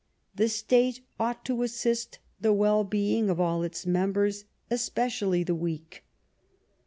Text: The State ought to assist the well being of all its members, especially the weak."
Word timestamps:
The 0.33 0.49
State 0.49 1.01
ought 1.19 1.45
to 1.45 1.61
assist 1.61 2.17
the 2.39 2.51
well 2.51 2.83
being 2.83 3.29
of 3.29 3.39
all 3.39 3.61
its 3.61 3.85
members, 3.85 4.45
especially 4.71 5.43
the 5.43 5.53
weak." 5.53 6.03